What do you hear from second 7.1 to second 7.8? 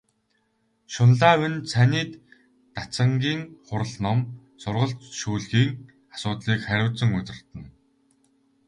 удирдана.